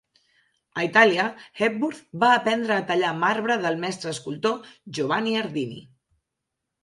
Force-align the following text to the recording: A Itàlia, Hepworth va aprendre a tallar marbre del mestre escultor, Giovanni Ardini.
A 0.83 0.83
Itàlia, 0.85 1.25
Hepworth 1.59 1.99
va 2.23 2.29
aprendre 2.37 2.77
a 2.77 2.85
tallar 2.87 3.11
marbre 3.25 3.57
del 3.65 3.77
mestre 3.83 4.13
escultor, 4.15 4.57
Giovanni 4.99 5.35
Ardini. 5.43 5.79